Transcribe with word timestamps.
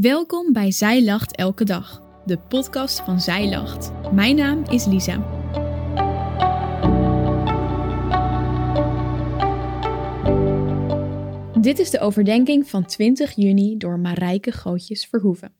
Welkom 0.00 0.52
bij 0.52 0.70
Zij 0.70 1.04
Lacht 1.04 1.36
Elke 1.36 1.64
Dag, 1.64 2.02
de 2.24 2.38
podcast 2.38 3.00
van 3.00 3.20
Zij 3.20 3.48
Lacht. 3.48 4.12
Mijn 4.12 4.36
naam 4.36 4.64
is 4.64 4.86
Lisa. 4.86 5.16
Dit 11.60 11.78
is 11.78 11.90
de 11.90 12.00
overdenking 12.00 12.68
van 12.68 12.86
20 12.86 13.36
juni 13.36 13.76
door 13.76 13.98
Marijke 13.98 14.52
Gootjes 14.52 15.06
Verhoeven. 15.06 15.52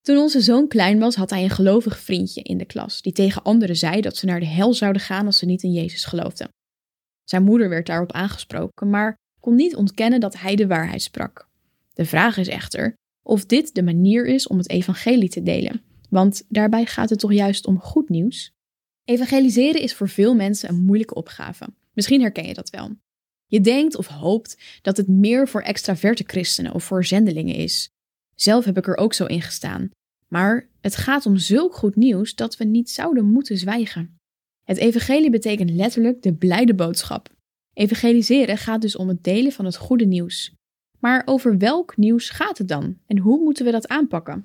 Toen 0.00 0.16
onze 0.16 0.40
zoon 0.40 0.68
klein 0.68 0.98
was, 0.98 1.14
had 1.14 1.30
hij 1.30 1.42
een 1.42 1.50
gelovig 1.50 1.98
vriendje 1.98 2.42
in 2.42 2.58
de 2.58 2.66
klas, 2.66 3.02
die 3.02 3.12
tegen 3.12 3.42
anderen 3.42 3.76
zei 3.76 4.00
dat 4.00 4.16
ze 4.16 4.26
naar 4.26 4.40
de 4.40 4.46
hel 4.46 4.74
zouden 4.74 5.02
gaan 5.02 5.26
als 5.26 5.38
ze 5.38 5.46
niet 5.46 5.62
in 5.62 5.72
Jezus 5.72 6.04
geloofden. 6.04 6.48
Zijn 7.22 7.44
moeder 7.44 7.68
werd 7.68 7.86
daarop 7.86 8.12
aangesproken, 8.12 8.90
maar 8.90 9.14
kon 9.40 9.54
niet 9.54 9.76
ontkennen 9.76 10.20
dat 10.20 10.38
hij 10.38 10.56
de 10.56 10.66
waarheid 10.66 11.02
sprak. 11.02 11.48
De 11.92 12.04
vraag 12.04 12.36
is 12.36 12.48
echter 12.48 12.94
of 13.24 13.46
dit 13.46 13.74
de 13.74 13.82
manier 13.82 14.26
is 14.26 14.46
om 14.46 14.58
het 14.58 14.68
evangelie 14.68 15.28
te 15.28 15.42
delen, 15.42 15.82
want 16.10 16.44
daarbij 16.48 16.86
gaat 16.86 17.10
het 17.10 17.18
toch 17.18 17.32
juist 17.32 17.66
om 17.66 17.80
goed 17.80 18.08
nieuws? 18.08 18.52
Evangeliseren 19.04 19.80
is 19.80 19.94
voor 19.94 20.08
veel 20.08 20.34
mensen 20.34 20.68
een 20.68 20.84
moeilijke 20.84 21.14
opgave. 21.14 21.68
Misschien 21.92 22.20
herken 22.20 22.46
je 22.46 22.54
dat 22.54 22.70
wel. 22.70 22.90
Je 23.46 23.60
denkt 23.60 23.96
of 23.96 24.06
hoopt 24.06 24.80
dat 24.82 24.96
het 24.96 25.08
meer 25.08 25.48
voor 25.48 25.62
extraverte 25.62 26.24
christenen 26.26 26.74
of 26.74 26.84
voor 26.84 27.04
zendelingen 27.04 27.54
is. 27.54 27.90
Zelf 28.34 28.64
heb 28.64 28.76
ik 28.78 28.86
er 28.86 28.96
ook 28.96 29.14
zo 29.14 29.24
in 29.24 29.42
gestaan. 29.42 29.90
Maar 30.28 30.68
het 30.80 30.96
gaat 30.96 31.26
om 31.26 31.36
zulk 31.36 31.74
goed 31.74 31.96
nieuws 31.96 32.34
dat 32.34 32.56
we 32.56 32.64
niet 32.64 32.90
zouden 32.90 33.24
moeten 33.24 33.58
zwijgen. 33.58 34.18
Het 34.64 34.76
evangelie 34.76 35.30
betekent 35.30 35.70
letterlijk 35.70 36.22
de 36.22 36.34
blijde 36.34 36.74
boodschap. 36.74 37.34
Evangeliseren 37.72 38.58
gaat 38.58 38.80
dus 38.80 38.96
om 38.96 39.08
het 39.08 39.24
delen 39.24 39.52
van 39.52 39.64
het 39.64 39.76
goede 39.76 40.06
nieuws. 40.06 40.54
Maar 41.04 41.22
over 41.24 41.58
welk 41.58 41.96
nieuws 41.96 42.30
gaat 42.30 42.58
het 42.58 42.68
dan 42.68 42.98
en 43.06 43.18
hoe 43.18 43.42
moeten 43.42 43.64
we 43.64 43.70
dat 43.70 43.88
aanpakken? 43.88 44.44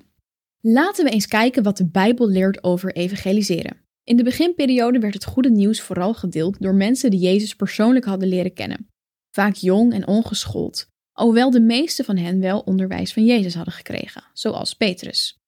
Laten 0.60 1.04
we 1.04 1.10
eens 1.10 1.26
kijken 1.26 1.62
wat 1.62 1.76
de 1.76 1.86
Bijbel 1.86 2.28
leert 2.28 2.64
over 2.64 2.92
evangeliseren. 2.92 3.76
In 4.04 4.16
de 4.16 4.22
beginperiode 4.22 4.98
werd 4.98 5.14
het 5.14 5.24
goede 5.24 5.50
nieuws 5.50 5.80
vooral 5.80 6.14
gedeeld 6.14 6.60
door 6.60 6.74
mensen 6.74 7.10
die 7.10 7.20
Jezus 7.20 7.54
persoonlijk 7.54 8.04
hadden 8.04 8.28
leren 8.28 8.52
kennen. 8.52 8.88
Vaak 9.30 9.54
jong 9.54 9.92
en 9.92 10.06
ongeschoold, 10.06 10.86
alhoewel 11.12 11.50
de 11.50 11.60
meeste 11.60 12.04
van 12.04 12.16
hen 12.16 12.40
wel 12.40 12.60
onderwijs 12.60 13.12
van 13.12 13.24
Jezus 13.24 13.54
hadden 13.54 13.74
gekregen, 13.74 14.24
zoals 14.32 14.74
Petrus. 14.74 15.38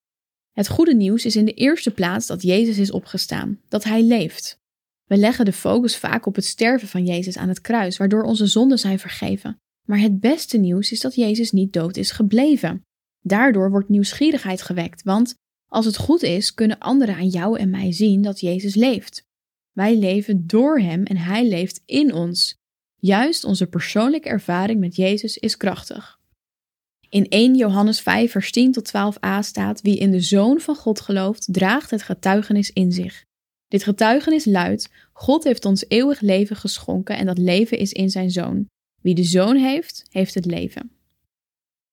Het 0.52 0.68
goede 0.68 0.94
nieuws 0.94 1.24
is 1.24 1.36
in 1.36 1.44
de 1.44 1.54
eerste 1.54 1.90
plaats 1.90 2.26
dat 2.26 2.42
Jezus 2.42 2.78
is 2.78 2.90
opgestaan, 2.90 3.60
dat 3.68 3.84
Hij 3.84 4.02
leeft. 4.02 4.60
We 5.04 5.16
leggen 5.16 5.44
de 5.44 5.52
focus 5.52 5.96
vaak 5.96 6.26
op 6.26 6.34
het 6.34 6.44
sterven 6.44 6.88
van 6.88 7.04
Jezus 7.04 7.36
aan 7.36 7.48
het 7.48 7.60
kruis, 7.60 7.96
waardoor 7.96 8.22
onze 8.22 8.46
zonden 8.46 8.78
zijn 8.78 8.98
vergeven. 8.98 9.60
Maar 9.86 9.98
het 9.98 10.20
beste 10.20 10.58
nieuws 10.58 10.92
is 10.92 11.00
dat 11.00 11.14
Jezus 11.14 11.50
niet 11.50 11.72
dood 11.72 11.96
is 11.96 12.10
gebleven. 12.10 12.82
Daardoor 13.20 13.70
wordt 13.70 13.88
nieuwsgierigheid 13.88 14.62
gewekt, 14.62 15.02
want 15.02 15.34
als 15.68 15.84
het 15.84 15.96
goed 15.96 16.22
is, 16.22 16.54
kunnen 16.54 16.78
anderen 16.78 17.14
aan 17.14 17.28
jou 17.28 17.58
en 17.58 17.70
mij 17.70 17.92
zien 17.92 18.22
dat 18.22 18.40
Jezus 18.40 18.74
leeft. 18.74 19.26
Wij 19.72 19.96
leven 19.96 20.46
door 20.46 20.80
Hem 20.80 21.04
en 21.04 21.16
Hij 21.16 21.48
leeft 21.48 21.82
in 21.86 22.12
ons. 22.14 22.60
Juist 22.96 23.44
onze 23.44 23.66
persoonlijke 23.66 24.28
ervaring 24.28 24.80
met 24.80 24.96
Jezus 24.96 25.38
is 25.38 25.56
krachtig. 25.56 26.20
In 27.08 27.28
1 27.28 27.54
Johannes 27.54 28.00
5, 28.00 28.30
vers 28.30 28.50
10 28.50 28.72
tot 28.72 28.88
12a 28.88 29.38
staat: 29.40 29.80
Wie 29.80 29.98
in 29.98 30.10
de 30.10 30.20
Zoon 30.20 30.60
van 30.60 30.76
God 30.76 31.00
gelooft, 31.00 31.52
draagt 31.52 31.90
het 31.90 32.02
getuigenis 32.02 32.70
in 32.70 32.92
zich. 32.92 33.24
Dit 33.68 33.82
getuigenis 33.82 34.44
luidt: 34.44 34.90
God 35.12 35.44
heeft 35.44 35.64
ons 35.64 35.84
eeuwig 35.88 36.20
leven 36.20 36.56
geschonken 36.56 37.16
en 37.16 37.26
dat 37.26 37.38
leven 37.38 37.78
is 37.78 37.92
in 37.92 38.10
zijn 38.10 38.30
Zoon. 38.30 38.66
Wie 39.02 39.14
de 39.14 39.24
Zoon 39.24 39.56
heeft, 39.56 40.04
heeft 40.10 40.34
het 40.34 40.46
leven. 40.46 40.90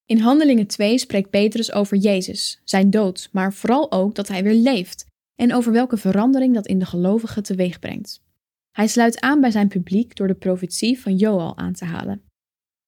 In 0.06 0.18
Handelingen 0.18 0.66
2 0.66 0.98
spreekt 0.98 1.30
Petrus 1.30 1.72
over 1.72 1.96
Jezus, 1.96 2.60
zijn 2.64 2.90
dood, 2.90 3.28
maar 3.32 3.52
vooral 3.52 3.92
ook 3.92 4.14
dat 4.14 4.28
hij 4.28 4.42
weer 4.42 4.54
leeft 4.54 5.06
en 5.34 5.54
over 5.54 5.72
welke 5.72 5.96
verandering 5.96 6.54
dat 6.54 6.66
in 6.66 6.78
de 6.78 6.86
gelovigen 6.86 7.42
teweeg 7.42 7.78
brengt. 7.78 8.20
Hij 8.70 8.86
sluit 8.86 9.20
aan 9.20 9.40
bij 9.40 9.50
zijn 9.50 9.68
publiek 9.68 10.16
door 10.16 10.26
de 10.26 10.34
profetie 10.34 11.00
van 11.00 11.16
Joel 11.16 11.56
aan 11.56 11.72
te 11.72 11.84
halen. 11.84 12.22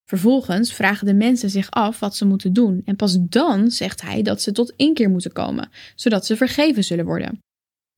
Vervolgens 0.08 0.74
vragen 0.74 1.06
de 1.06 1.14
mensen 1.14 1.50
zich 1.50 1.70
af 1.70 2.00
wat 2.00 2.16
ze 2.16 2.24
moeten 2.24 2.52
doen 2.52 2.82
en 2.84 2.96
pas 2.96 3.16
dan 3.20 3.70
zegt 3.70 4.02
hij 4.02 4.22
dat 4.22 4.42
ze 4.42 4.52
tot 4.52 4.72
inkeer 4.76 5.10
moeten 5.10 5.32
komen, 5.32 5.70
zodat 5.94 6.26
ze 6.26 6.36
vergeven 6.36 6.84
zullen 6.84 7.04
worden. 7.04 7.38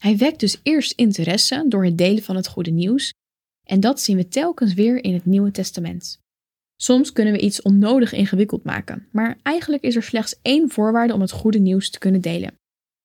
Hij 0.02 0.16
wekt 0.16 0.40
dus 0.40 0.60
eerst 0.62 0.92
interesse 0.92 1.64
door 1.68 1.84
het 1.84 1.98
delen 1.98 2.22
van 2.22 2.36
het 2.36 2.48
goede 2.48 2.70
nieuws 2.70 3.12
en 3.64 3.80
dat 3.80 4.00
zien 4.00 4.16
we 4.16 4.28
telkens 4.28 4.74
weer 4.74 5.04
in 5.04 5.14
het 5.14 5.24
Nieuwe 5.24 5.50
Testament. 5.50 6.22
Soms 6.76 7.12
kunnen 7.12 7.32
we 7.32 7.40
iets 7.40 7.62
onnodig 7.62 8.12
ingewikkeld 8.12 8.64
maken, 8.64 9.08
maar 9.12 9.38
eigenlijk 9.42 9.82
is 9.82 9.96
er 9.96 10.02
slechts 10.02 10.38
één 10.42 10.70
voorwaarde 10.70 11.14
om 11.14 11.20
het 11.20 11.30
goede 11.30 11.58
nieuws 11.58 11.90
te 11.90 11.98
kunnen 11.98 12.20
delen. 12.20 12.54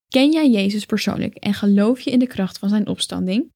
Ken 0.08 0.32
jij 0.32 0.50
Jezus 0.50 0.86
persoonlijk 0.86 1.34
en 1.34 1.54
geloof 1.54 2.00
je 2.00 2.10
in 2.10 2.18
de 2.18 2.26
kracht 2.26 2.58
van 2.58 2.68
zijn 2.68 2.86
opstanding? 2.86 3.50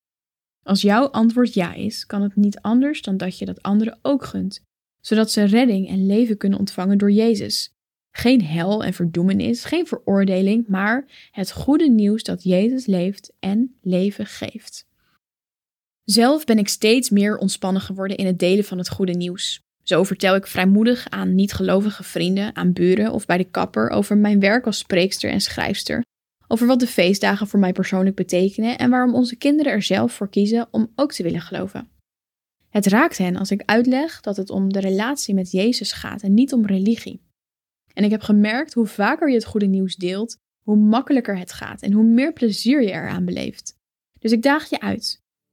Als 0.63 0.83
jouw 0.83 1.07
antwoord 1.07 1.55
ja 1.55 1.75
is, 1.75 2.07
kan 2.07 2.23
het 2.23 2.37
niet 2.37 2.59
anders 2.61 3.03
dan 3.03 3.17
dat 3.17 3.39
je 3.39 3.45
dat 3.45 3.63
anderen 3.63 3.99
ook 4.03 4.25
gunt, 4.25 4.63
zodat 5.01 5.31
ze 5.31 5.45
redding 5.45 5.89
en 5.89 6.07
leven 6.07 6.37
kunnen 6.37 6.59
ontvangen 6.59 6.99
door 6.99 7.11
Jezus. 7.11 7.73
Geen 8.11 8.45
hel 8.45 8.85
en 8.85 8.93
verdoemenis, 8.93 9.65
geen 9.65 9.87
veroordeling, 9.87 10.67
maar 10.67 11.29
het 11.31 11.53
goede 11.53 11.89
nieuws 11.89 12.23
dat 12.23 12.43
Jezus 12.43 12.87
leeft 12.87 13.33
en 13.39 13.77
leven 13.81 14.27
geeft. 14.27 14.87
Zelf 16.05 16.45
ben 16.45 16.59
ik 16.59 16.69
steeds 16.69 17.11
meer 17.11 17.37
ontspannen 17.37 17.83
geworden 17.83 18.17
in 18.17 18.27
het 18.27 18.39
delen 18.39 18.65
van 18.65 18.79
het 18.79 18.89
goede 18.89 19.13
nieuws. 19.13 19.61
Zo 19.83 20.05
vertel 20.05 20.35
ik 20.35 20.47
vrijmoedig 20.47 21.11
aan 21.11 21.35
niet-gelovige 21.35 22.03
vrienden, 22.03 22.57
aan 22.57 22.73
buren 22.73 23.13
of 23.13 23.27
bij 23.27 23.37
de 23.37 23.51
kapper 23.51 23.91
over 23.91 24.17
mijn 24.17 24.41
werk 24.41 24.67
als 24.67 24.79
spreekster 24.79 25.31
en 25.31 25.41
schrijfster, 25.41 26.03
over 26.49 26.67
wat 26.67 26.81
de 26.81 26.87
feestdagen 26.87 27.47
voor 27.47 27.61
mij 27.61 27.73
persoonlijk 27.73 28.17
betekenen 28.17 28.79
en 28.79 28.91
waarom 28.91 29.15
onze 29.15 29.37
kinderen 29.37 29.73
er 29.73 29.83
zelf 29.83 30.13
voor 30.13 30.29
kiezen 30.29 30.69
om 30.71 30.93
ook 30.95 31.13
te 31.13 31.23
willen 31.23 31.41
geloven. 31.41 31.89
Het 32.69 32.87
raakt 32.87 33.19
hen 33.19 33.37
als 33.37 33.51
ik 33.51 33.63
uitleg 33.65 34.21
dat 34.21 34.37
het 34.37 34.51
om 34.51 34.73
de 34.73 34.81
relatie 34.81 35.35
met 35.35 35.51
Jezus 35.51 35.93
gaat 35.93 36.23
en 36.23 36.35
niet 36.35 36.53
om 36.53 36.67
religie. 36.67 37.23
En 37.95 38.05
ik 38.05 38.11
heb 38.11 38.23
gemerkt 38.23 38.75
hoe 38.75 38.87
vaker 38.87 39.29
je 39.29 39.35
het 39.35 39.45
goede 39.45 39.67
nieuws 39.67 39.97
deelt, 39.97 40.37
hoe 40.63 40.77
makkelijker 40.77 41.39
het 41.39 41.53
gaat 41.53 41.83
en 41.83 41.93
hoe 41.93 42.05
meer 42.05 42.33
plezier 42.33 42.83
je 42.83 42.91
eraan 42.91 43.25
beleeft. 43.25 43.77
Dus 44.19 44.33
ik 44.33 44.43
daag 44.43 44.71
je 44.71 44.81
uit. 44.81 45.24